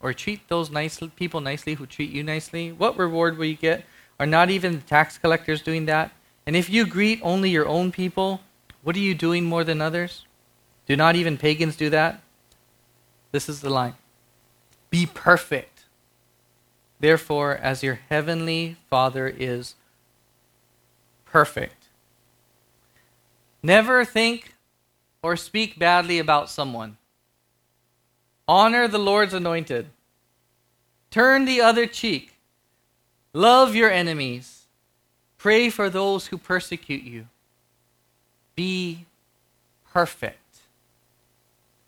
[0.00, 3.84] or treat those nice people nicely who treat you nicely, what reward will you get?
[4.18, 6.12] Are not even the tax collectors doing that?
[6.46, 8.40] And if you greet only your own people,
[8.82, 10.26] what are you doing more than others?
[10.86, 12.20] Do not even pagans do that?
[13.32, 13.94] This is the line
[14.90, 15.84] Be perfect.
[17.00, 19.74] Therefore, as your heavenly Father is
[21.24, 21.88] perfect.
[23.62, 24.54] Never think
[25.22, 26.96] or speak badly about someone.
[28.46, 29.88] Honor the Lord's anointed.
[31.10, 32.33] Turn the other cheek.
[33.34, 34.62] Love your enemies.
[35.36, 37.26] Pray for those who persecute you.
[38.54, 39.04] Be
[39.92, 40.38] perfect.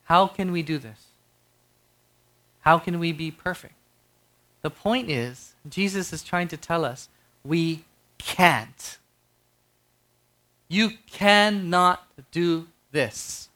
[0.05, 1.07] How can we do this?
[2.61, 3.75] How can we be perfect?
[4.63, 7.09] The point is, Jesus is trying to tell us
[7.45, 7.85] we
[8.19, 8.99] can't.
[10.69, 13.49] You cannot do this.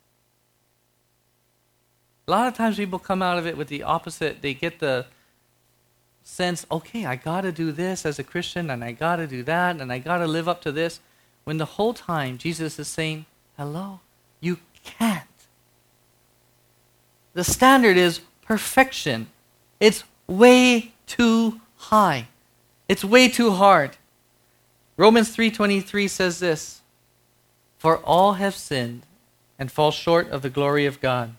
[2.29, 4.43] A lot of times people come out of it with the opposite.
[4.43, 5.07] They get the
[6.31, 9.43] sense, okay, I got to do this as a Christian, and I got to do
[9.43, 11.01] that, and I got to live up to this.
[11.45, 13.27] When the whole time Jesus is saying,
[13.57, 14.01] hello,
[14.41, 15.25] you can't.
[17.33, 19.29] The standard is perfection.
[19.79, 22.29] It's way too high.
[22.89, 23.97] It's way too hard.
[24.97, 26.81] Romans 3:23 says this,
[27.79, 29.07] "For all have sinned
[29.59, 31.35] and fall short of the glory of God."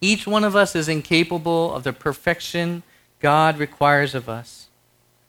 [0.00, 2.82] Each one of us is incapable of the perfection
[3.20, 4.68] God requires of us.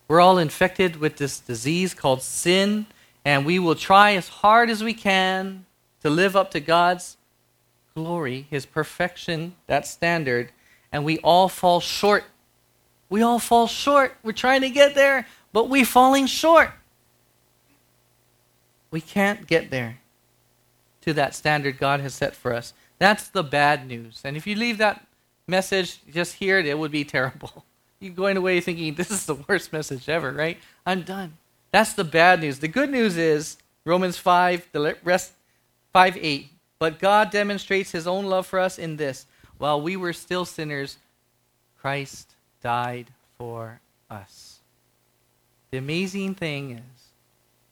[0.08, 2.86] We're all infected with this disease called sin,
[3.24, 5.66] and we will try as hard as we can
[6.02, 7.18] to live up to God's
[7.96, 10.52] glory, His perfection, that standard,
[10.92, 12.24] and we all fall short.
[13.10, 14.16] We all fall short.
[14.24, 16.72] We're trying to get there, but we're falling short.
[18.90, 20.00] We can't get there
[21.02, 22.74] to that standard God has set for us.
[23.00, 24.22] That's the bad news.
[24.24, 25.06] And if you leave that
[25.48, 27.66] message just here, it would be terrible.
[28.02, 30.58] You're going away thinking, this is the worst message ever, right?
[30.86, 31.38] I'm done.
[31.72, 32.60] That's the bad news.
[32.60, 35.32] The good news is Romans 5, the rest
[35.94, 36.50] 5 8.
[36.80, 39.26] But God demonstrates his own love for us in this
[39.62, 40.98] while we were still sinners,
[41.80, 42.34] Christ
[42.64, 43.80] died for
[44.10, 44.58] us.
[45.70, 47.04] The amazing thing is,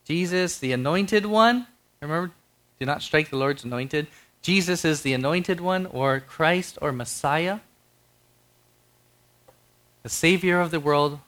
[0.06, 1.66] Jesus, the anointed one,
[2.00, 2.32] remember,
[2.80, 4.06] do not strike the Lord's anointed.
[4.44, 7.60] Jesus is the anointed one, or Christ, or Messiah
[10.04, 11.20] the Savior of the world,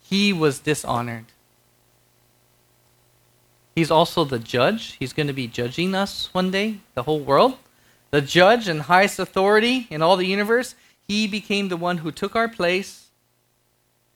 [0.00, 1.26] he was dishonored.
[3.74, 4.96] He's also the judge.
[4.98, 7.56] He's going to be judging us one day, the whole world.
[8.10, 10.74] The judge and highest authority in all the universe.
[11.06, 13.06] He became the one who took our place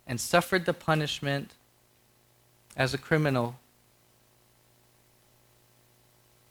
[0.07, 1.53] and suffered the punishment
[2.77, 3.57] as a criminal.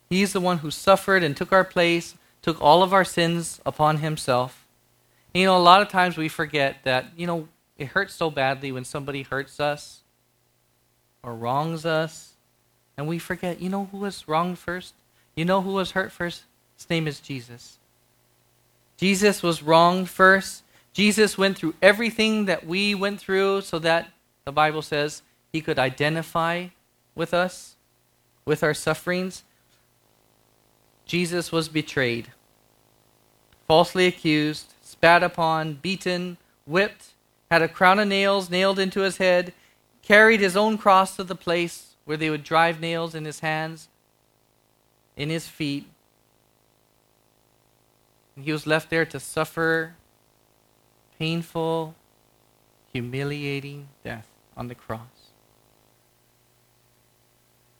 [0.09, 3.97] He's the one who suffered and took our place, took all of our sins upon
[3.97, 4.62] himself.
[5.33, 8.71] You know, a lot of times we forget that, you know, it hurts so badly
[8.71, 10.01] when somebody hurts us
[11.23, 12.33] or wrongs us,
[12.97, 14.93] and we forget, you know who was wronged first?
[15.35, 16.43] You know who was hurt first?
[16.77, 17.79] His name is Jesus.
[18.97, 20.63] Jesus was wronged first.
[20.93, 24.09] Jesus went through everything that we went through so that
[24.45, 26.67] the Bible says he could identify
[27.15, 27.75] with us,
[28.45, 29.43] with our sufferings.
[31.05, 32.31] Jesus was betrayed,
[33.67, 34.72] falsely accused,
[35.03, 37.07] spat upon, beaten, whipped,
[37.51, 39.51] had a crown of nails nailed into his head,
[40.01, 43.89] carried his own cross to the place where they would drive nails in his hands,
[45.17, 45.85] in his feet.
[48.37, 49.95] And he was left there to suffer
[51.19, 51.95] painful,
[52.93, 55.31] humiliating death on the cross.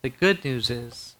[0.01, 1.15] The good news is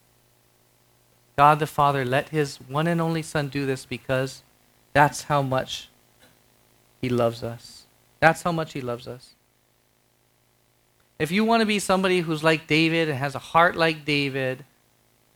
[1.38, 4.44] God the Father let his one and only Son do this because
[4.92, 5.88] that's how much
[7.04, 7.84] he loves us.
[8.22, 9.36] That's how much He loves us.
[11.20, 14.64] If you want to be somebody who's like David and has a heart like David,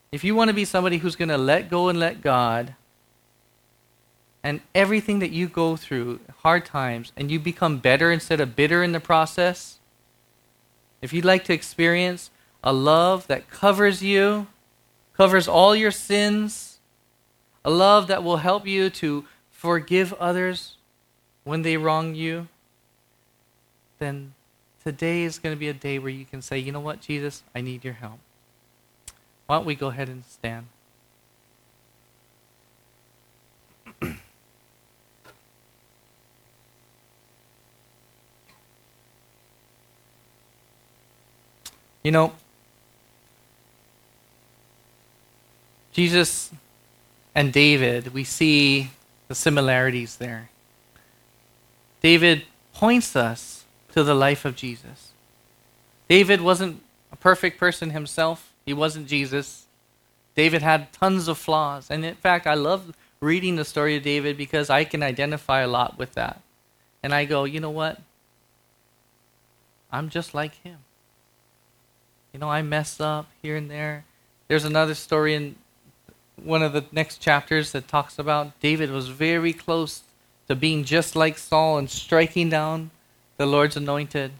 [0.09, 2.74] if you want to be somebody who's going to let go and let God,
[4.41, 8.82] and everything that you go through, hard times, and you become better instead of bitter
[8.82, 9.80] in the process,
[11.01, 12.32] if you'd like to experience
[12.63, 14.47] a love that covers you,
[15.18, 16.80] covers all your sins,
[17.65, 20.76] a love that will help you to forgive others
[21.47, 22.49] when they wrong you,
[23.99, 24.33] then
[24.83, 27.41] today is going to be a day where you can say, you know what, Jesus,
[27.55, 28.19] I need your help.
[29.45, 30.67] Why don't we go ahead and stand?
[42.03, 42.33] you know,
[45.93, 46.51] Jesus
[47.33, 48.89] and David, we see
[49.29, 50.49] the similarities there.
[52.08, 55.12] David points us to the life of Jesus.
[56.08, 56.82] David wasn't
[57.12, 59.66] a perfect person himself, he wasn't Jesus.
[60.34, 61.91] David had tons of flaws.
[61.91, 65.68] And in fact, I love reading the story of David because I can identify a
[65.68, 66.39] lot with that.
[67.03, 67.99] And I go, you know what?
[69.91, 70.78] I'm just like him.
[72.32, 74.05] You know, I mess up here and there.
[74.47, 75.58] There's another story in
[76.41, 80.03] one of the next chapters that talks about David was very close
[80.47, 82.91] to being just like Saul and striking down
[83.37, 84.31] the Lord's anointed,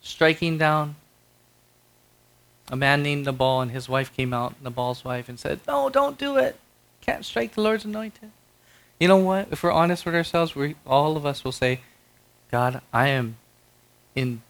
[0.00, 0.96] striking down
[2.70, 6.18] a man named Nabal, and his wife came out, Nabal's wife, and said, No, don't
[6.18, 6.58] do it.
[7.00, 8.30] Can't strike the Lord's anointed.
[9.00, 9.48] You know what?
[9.50, 11.80] If we're honest with ourselves, we all of us will say,
[12.50, 13.36] God, I am
[14.14, 14.42] in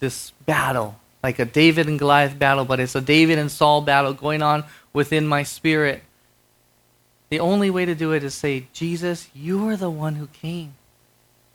[0.00, 4.14] this battle, like a David and Goliath battle, but it's a David and Saul battle
[4.14, 6.02] going on within my spirit.
[7.30, 10.74] The only way to do it is say, Jesus, you are the one who came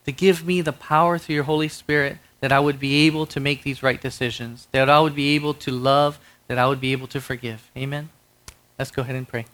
[0.05, 3.39] to give me the power through your Holy Spirit that I would be able to
[3.39, 6.91] make these right decisions, that I would be able to love, that I would be
[6.91, 7.71] able to forgive.
[7.75, 8.09] Amen?
[8.77, 9.45] Let's go ahead and pray.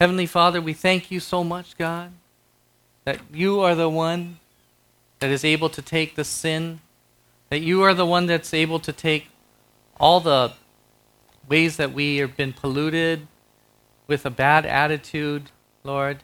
[0.00, 2.12] Heavenly Father, we thank you so much, God,
[3.04, 4.38] that you are the one
[5.20, 6.80] that is able to take the sin,
[7.50, 9.28] that you are the one that's able to take
[9.98, 10.52] all the
[11.48, 13.26] ways that we have been polluted
[14.06, 15.50] with a bad attitude,
[15.84, 16.22] Lord.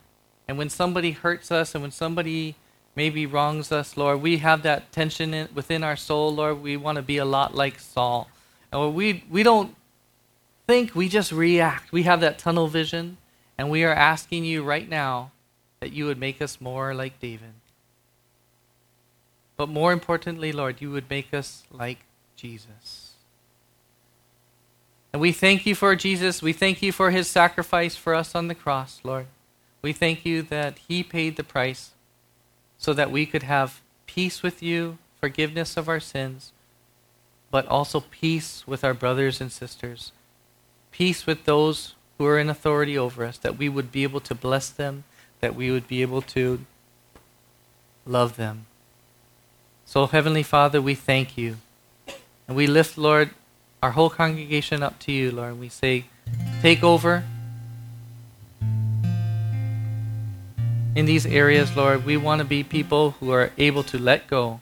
[0.48, 2.56] And when somebody hurts us and when somebody
[2.94, 6.62] maybe wrongs us, Lord, we have that tension in, within our soul, Lord.
[6.62, 8.28] We want to be a lot like Saul.
[8.70, 9.74] And we, we don't
[10.66, 11.92] think, we just react.
[11.92, 13.18] We have that tunnel vision.
[13.58, 15.30] And we are asking you right now
[15.80, 17.54] that you would make us more like David.
[19.56, 22.00] But more importantly, Lord, you would make us like
[22.36, 23.01] Jesus.
[25.12, 26.40] And we thank you for Jesus.
[26.40, 29.26] We thank you for his sacrifice for us on the cross, Lord.
[29.82, 31.90] We thank you that he paid the price
[32.78, 36.52] so that we could have peace with you, forgiveness of our sins,
[37.50, 40.12] but also peace with our brothers and sisters,
[40.90, 44.34] peace with those who are in authority over us, that we would be able to
[44.34, 45.04] bless them,
[45.40, 46.64] that we would be able to
[48.06, 48.66] love them.
[49.84, 51.56] So, Heavenly Father, we thank you.
[52.48, 53.30] And we lift, Lord,
[53.82, 55.58] our whole congregation up to you, Lord.
[55.58, 56.04] We say,
[56.62, 57.24] take over
[60.94, 62.04] in these areas, Lord.
[62.04, 64.60] We want to be people who are able to let go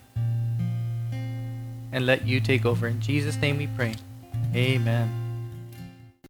[1.93, 2.87] and let you take over.
[2.87, 3.95] In Jesus' name we pray.
[4.55, 5.20] Amen.